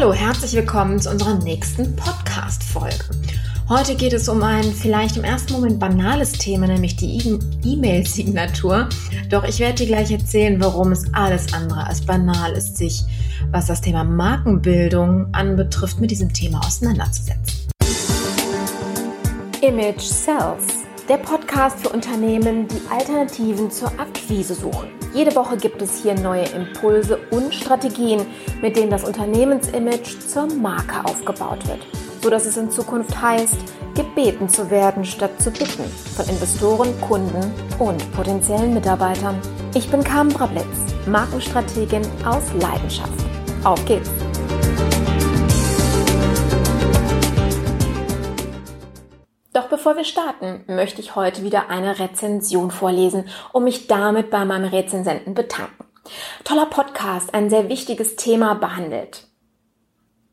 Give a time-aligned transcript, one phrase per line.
[0.00, 3.04] Hallo, herzlich willkommen zu unserer nächsten Podcast-Folge.
[3.68, 8.88] Heute geht es um ein vielleicht im ersten Moment banales Thema, nämlich die E-Mail-Signatur.
[9.28, 13.02] Doch ich werde dir gleich erzählen, warum es alles andere als banal ist, sich,
[13.50, 17.68] was das Thema Markenbildung anbetrifft, mit diesem Thema auseinanderzusetzen.
[19.62, 24.97] Image Sells, der Podcast für Unternehmen, die Alternativen zur Akquise suchen.
[25.14, 28.26] Jede Woche gibt es hier neue Impulse und Strategien,
[28.60, 31.80] mit denen das Unternehmensimage zur Marke aufgebaut wird,
[32.22, 33.56] sodass es in Zukunft heißt,
[33.94, 39.40] gebeten zu werden statt zu bitten von Investoren, Kunden und potenziellen Mitarbeitern.
[39.74, 40.64] Ich bin Carmen Brablitz,
[41.06, 43.12] Markenstrategin aus Leidenschaft.
[43.64, 44.10] Auf geht's!
[49.58, 54.44] Doch bevor wir starten, möchte ich heute wieder eine Rezension vorlesen und mich damit bei
[54.44, 55.84] meinem Rezensenten bedanken.
[56.44, 59.26] Toller Podcast, ein sehr wichtiges Thema behandelt.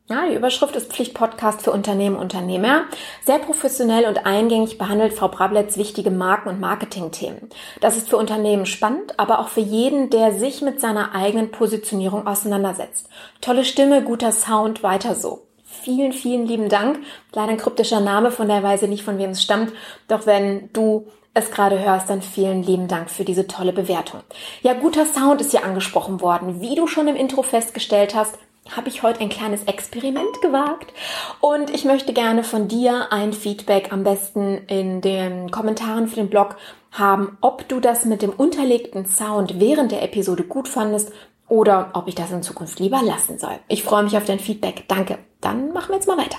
[0.08, 2.84] Ja, die Überschrift ist Pflichtpodcast für Unternehmen Unternehmer.
[3.24, 7.50] Sehr professionell und eingängig behandelt Frau Brabletz wichtige Marken- und Marketingthemen.
[7.80, 12.28] Das ist für Unternehmen spannend, aber auch für jeden, der sich mit seiner eigenen Positionierung
[12.28, 13.08] auseinandersetzt.
[13.40, 15.45] Tolle Stimme, guter Sound, weiter so
[15.86, 16.98] vielen, vielen lieben Dank.
[17.32, 19.72] Leider ein kryptischer Name, von der Weise nicht, von wem es stammt.
[20.08, 24.20] Doch wenn du es gerade hörst, dann vielen lieben Dank für diese tolle Bewertung.
[24.62, 26.60] Ja, guter Sound ist hier angesprochen worden.
[26.60, 28.36] Wie du schon im Intro festgestellt hast,
[28.74, 30.92] habe ich heute ein kleines Experiment gewagt
[31.40, 36.30] und ich möchte gerne von dir ein Feedback am besten in den Kommentaren für den
[36.30, 36.56] Blog
[36.90, 41.12] haben, ob du das mit dem unterlegten Sound während der Episode gut fandest
[41.48, 43.58] oder ob ich das in Zukunft lieber lassen soll.
[43.68, 44.84] Ich freue mich auf dein Feedback.
[44.88, 45.18] Danke.
[45.40, 46.38] Dann machen wir jetzt mal weiter.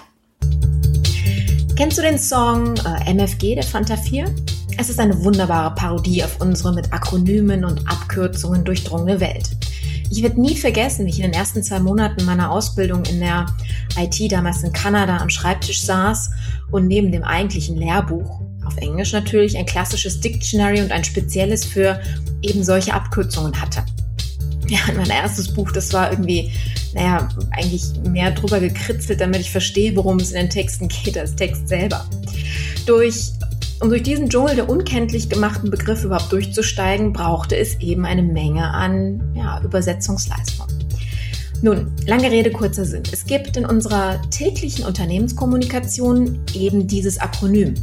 [1.76, 4.26] Kennst du den Song äh, MFG der Fanta 4?
[4.80, 9.50] Es ist eine wunderbare Parodie auf unsere mit Akronymen und Abkürzungen durchdrungene Welt.
[10.10, 13.46] Ich werde nie vergessen, wie ich in den ersten zwei Monaten meiner Ausbildung in der
[13.98, 16.32] IT damals in Kanada am Schreibtisch saß
[16.72, 22.02] und neben dem eigentlichen Lehrbuch, auf Englisch natürlich, ein klassisches Dictionary und ein spezielles für
[22.42, 23.84] eben solche Abkürzungen hatte
[24.68, 26.52] ja, mein erstes Buch, das war irgendwie,
[26.94, 31.36] naja, eigentlich mehr drüber gekritzelt, damit ich verstehe, worum es in den Texten geht, als
[31.36, 32.06] Text selber.
[32.86, 33.32] Durch,
[33.82, 38.70] um durch diesen Dschungel der unkenntlich gemachten Begriffe überhaupt durchzusteigen, brauchte es eben eine Menge
[38.70, 40.68] an ja, Übersetzungsleistung.
[41.62, 43.04] Nun, lange Rede, kurzer Sinn.
[43.12, 47.74] Es gibt in unserer täglichen Unternehmenskommunikation eben dieses Akronym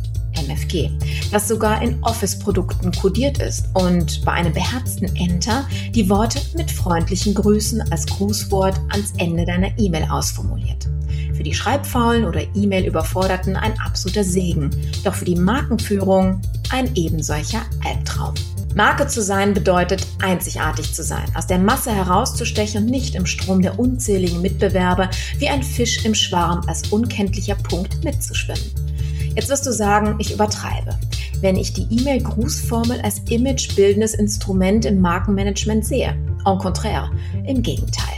[0.47, 0.91] MFG,
[1.31, 7.34] das sogar in Office-Produkten kodiert ist und bei einem beherzten Enter die Worte mit freundlichen
[7.34, 10.88] Grüßen als Grußwort ans Ende deiner E-Mail ausformuliert.
[11.34, 14.71] Für die Schreibfaulen oder E-Mail-Überforderten ein absoluter Segen,
[15.03, 16.41] doch für die Markenführung
[16.71, 18.34] ein ebensolcher Albtraum.
[18.75, 23.62] Marke zu sein bedeutet, einzigartig zu sein, aus der Masse herauszustechen und nicht im Strom
[23.62, 28.94] der unzähligen Mitbewerber wie ein Fisch im Schwarm als unkenntlicher Punkt mitzuschwimmen.
[29.34, 30.99] Jetzt wirst du sagen, ich übertreibe.
[31.41, 36.17] Wenn ich die E-Mail-Grußformel als imagebildendes Instrument im Markenmanagement sehe.
[36.47, 37.11] En contraire,
[37.47, 38.15] im Gegenteil.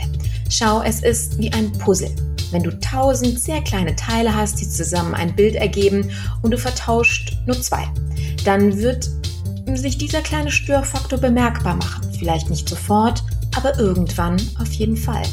[0.49, 2.13] Schau, es ist wie ein Puzzle.
[2.51, 6.09] Wenn du tausend sehr kleine Teile hast, die zusammen ein Bild ergeben
[6.41, 7.83] und du vertauscht nur zwei,
[8.45, 9.09] dann wird
[9.75, 12.07] sich dieser kleine Störfaktor bemerkbar machen.
[12.17, 13.23] Vielleicht nicht sofort,
[13.55, 15.23] aber irgendwann auf jeden Fall.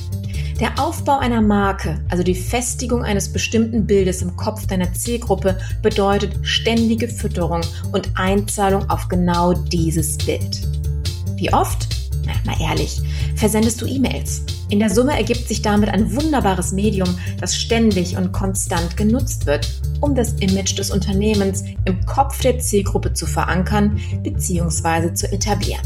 [0.60, 6.46] Der Aufbau einer Marke, also die Festigung eines bestimmten Bildes im Kopf deiner Zielgruppe, bedeutet
[6.46, 10.60] ständige Fütterung und Einzahlung auf genau dieses Bild.
[11.34, 11.88] Wie oft?
[12.24, 13.02] Na, mal ehrlich,
[13.34, 14.42] versendest du E-Mails?
[14.68, 19.68] In der Summe ergibt sich damit ein wunderbares Medium, das ständig und konstant genutzt wird,
[20.00, 25.14] um das Image des Unternehmens im Kopf der Zielgruppe zu verankern bzw.
[25.14, 25.82] zu etablieren.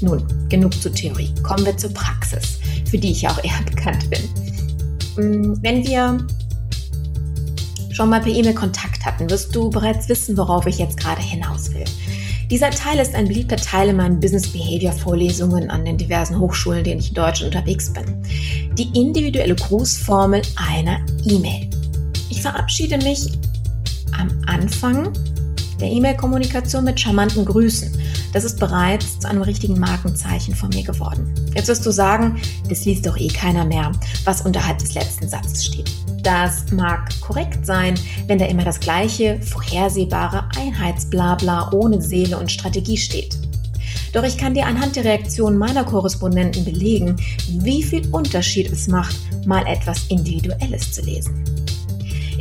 [0.00, 1.32] Nun, genug zur Theorie.
[1.42, 2.58] Kommen wir zur Praxis
[2.92, 4.22] für die ich auch eher bekannt bin.
[5.16, 6.18] Mm, wenn wir
[7.90, 11.72] schon mal per E-Mail Kontakt hatten, wirst du bereits wissen, worauf ich jetzt gerade hinaus
[11.72, 11.84] will.
[12.50, 16.84] Dieser Teil ist ein beliebter Teil in meinen Business Behavior Vorlesungen an den diversen Hochschulen,
[16.84, 18.04] denen ich in Deutschland unterwegs bin.
[18.76, 21.70] Die individuelle Grußformel einer E-Mail.
[22.28, 23.26] Ich verabschiede mich
[24.18, 25.10] am Anfang
[25.80, 27.90] der E-Mail-Kommunikation mit charmanten Grüßen.
[28.32, 31.34] Das ist bereits zu einem richtigen Markenzeichen von mir geworden.
[31.54, 33.92] Jetzt wirst du sagen, das liest doch eh keiner mehr,
[34.24, 35.90] was unterhalb des letzten Satzes steht.
[36.22, 37.94] Das mag korrekt sein,
[38.28, 43.36] wenn da immer das gleiche, vorhersehbare Einheitsblabla ohne Seele und Strategie steht.
[44.12, 47.16] Doch ich kann dir anhand der Reaktionen meiner Korrespondenten belegen,
[47.48, 51.61] wie viel Unterschied es macht, mal etwas Individuelles zu lesen.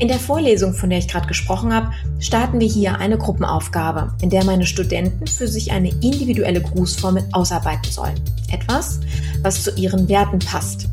[0.02, 4.32] In der Vorlesung, von der ich gerade gesprochen habe, starten wir hier eine Gruppenaufgabe, in
[4.32, 8.20] der meine Studenten für sich eine individuelle Grußformel ausarbeiten sollen.
[8.52, 9.00] Etwas,
[9.44, 10.90] was zu ihren Werten passt.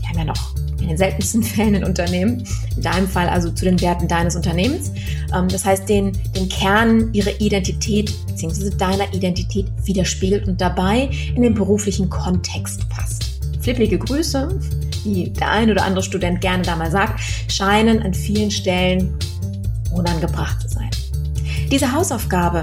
[0.00, 3.66] Wir haben ja noch in den seltensten Fällen in Unternehmen, in deinem Fall also zu
[3.66, 4.90] den Werten deines Unternehmens.
[5.36, 8.70] Ähm, das heißt, den, den Kern ihrer Identität bzw.
[8.70, 13.38] deiner Identität widerspiegelt und dabei in den beruflichen Kontext passt.
[13.60, 14.58] Flippige Grüße,
[15.04, 19.16] wie der ein oder andere Student gerne da mal sagt, scheinen an vielen Stellen
[19.92, 20.90] unangebracht zu sein.
[21.70, 22.62] Diese Hausaufgabe,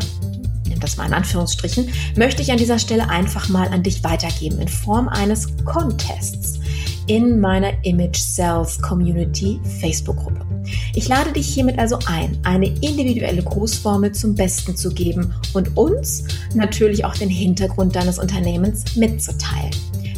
[0.67, 4.59] nimm das mal in Anführungsstrichen, möchte ich an dieser Stelle einfach mal an dich weitergeben
[4.59, 6.59] in Form eines Contests
[7.07, 10.45] in meiner Image Sales Community Facebook-Gruppe.
[10.95, 16.23] Ich lade dich hiermit also ein, eine individuelle Grußformel zum Besten zu geben und uns
[16.53, 19.71] natürlich auch den Hintergrund deines Unternehmens mitzuteilen,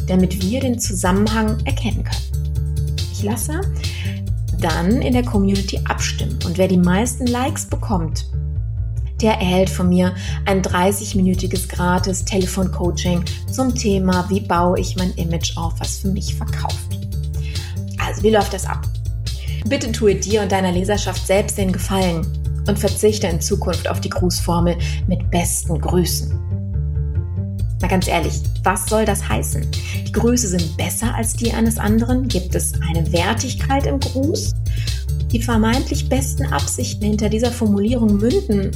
[0.06, 2.96] damit wir den Zusammenhang erkennen können.
[3.12, 3.60] Ich lasse
[4.60, 8.26] dann in der Community abstimmen und wer die meisten Likes bekommt,
[9.20, 10.14] der erhält von mir
[10.44, 16.34] ein 30-minütiges gratis Telefoncoaching zum Thema, wie baue ich mein Image auf, was für mich
[16.34, 16.98] verkauft.
[17.98, 18.86] Also, wie läuft das ab?
[19.66, 22.26] Bitte tue dir und deiner Leserschaft selbst den Gefallen
[22.66, 24.76] und verzichte in Zukunft auf die Grußformel
[25.06, 26.38] mit besten Grüßen.
[27.84, 29.62] Na ganz ehrlich, was soll das heißen?
[30.06, 32.28] Die Grüße sind besser als die eines anderen?
[32.28, 34.54] Gibt es eine Wertigkeit im Gruß?
[35.30, 38.70] Die vermeintlich besten Absichten hinter dieser Formulierung münden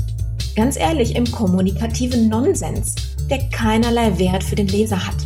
[0.54, 2.96] Ganz ehrlich, im kommunikativen Nonsens,
[3.30, 5.16] der keinerlei Wert für den Leser hat.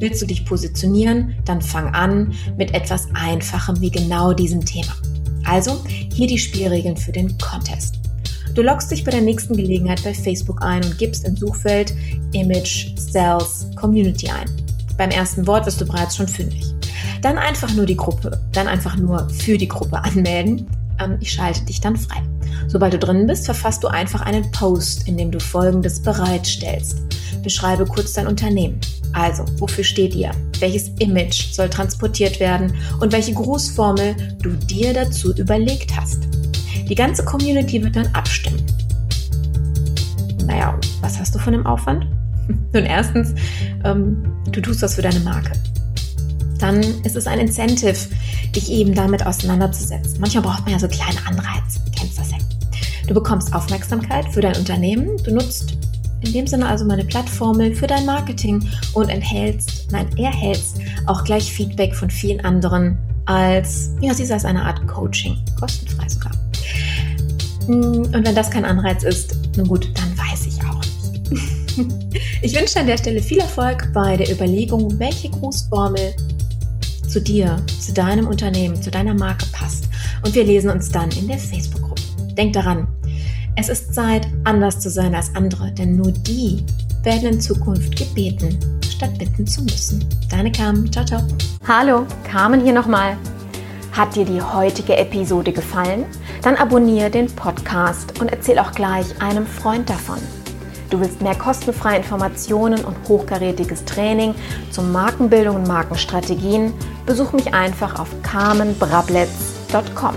[0.00, 4.96] Willst du dich positionieren, dann fang an mit etwas Einfachem wie genau diesem Thema.
[5.44, 8.01] Also hier die Spielregeln für den Contest.
[8.54, 11.94] Du loggst dich bei der nächsten Gelegenheit bei Facebook ein und gibst im Suchfeld
[12.32, 14.44] Image, Sales, Community ein.
[14.98, 16.74] Beim ersten Wort wirst du bereits schon fündig.
[17.22, 20.66] Dann einfach nur die Gruppe, dann einfach nur für die Gruppe anmelden.
[21.00, 22.22] Ähm, ich schalte dich dann frei.
[22.68, 26.98] Sobald du drin bist, verfasst du einfach einen Post, in dem du Folgendes bereitstellst.
[27.42, 28.78] Beschreibe kurz dein Unternehmen.
[29.14, 30.30] Also, wofür steht ihr?
[30.60, 36.41] Welches Image soll transportiert werden und welche Grußformel du dir dazu überlegt hast?
[36.92, 38.62] Die ganze Community wird dann abstimmen.
[40.44, 42.06] Naja, was hast du von dem Aufwand?
[42.74, 43.34] Nun, erstens,
[43.82, 45.52] ähm, du tust was für deine Marke.
[46.58, 47.96] Dann ist es ein Incentive,
[48.54, 50.20] dich eben damit auseinanderzusetzen.
[50.20, 51.80] Manchmal braucht man ja so kleine Anreize.
[51.82, 52.36] Du kennst das ja.
[53.08, 55.16] Du bekommst Aufmerksamkeit für dein Unternehmen.
[55.24, 55.78] Du nutzt
[56.20, 61.50] in dem Sinne also meine Plattformel für dein Marketing und enthältst, nein, erhältst auch gleich
[61.50, 66.32] Feedback von vielen anderen als, ja, sie als eine Art Coaching, kostenfrei sogar.
[67.66, 72.12] Hm, und wenn das kein Anreiz ist, nun gut, dann weiß ich auch nicht.
[72.42, 76.12] Ich wünsche an der Stelle viel Erfolg bei der Überlegung, welche Grußformel
[77.08, 79.84] zu dir, zu deinem Unternehmen, zu deiner Marke passt.
[80.24, 82.02] Und wir lesen uns dann in der Facebook-Gruppe.
[82.36, 82.88] Denk daran,
[83.54, 86.64] es ist Zeit, anders zu sein als andere, denn nur die
[87.02, 90.04] werden in Zukunft gebeten, statt bitten zu müssen.
[90.30, 90.90] Deine Carmen.
[90.90, 91.22] Ciao, ciao.
[91.66, 93.16] Hallo, Carmen hier nochmal.
[93.92, 96.06] Hat dir die heutige Episode gefallen?
[96.42, 100.18] Dann abonniere den Podcast und erzähl auch gleich einem Freund davon.
[100.90, 104.34] Du willst mehr kostenfreie Informationen und hochkarätiges Training
[104.70, 106.74] zur Markenbildung und Markenstrategien?
[107.06, 110.14] Besuch mich einfach auf carmenbrabletz.com.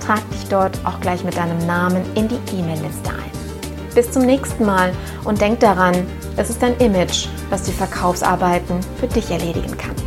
[0.00, 3.94] Trag dich dort auch gleich mit deinem Namen in die E-Mail-Liste ein.
[3.94, 4.92] Bis zum nächsten Mal
[5.24, 6.06] und denk daran,
[6.36, 10.03] es ist dein Image, das die Verkaufsarbeiten für dich erledigen kann.